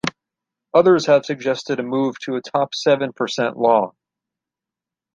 Others 0.73 1.05
have 1.05 1.25
suggested 1.27 1.79
a 1.79 1.83
move 1.83 2.17
to 2.21 2.35
a 2.35 2.41
top 2.41 2.73
seven 2.73 3.13
percent 3.13 3.55
law. 3.55 3.93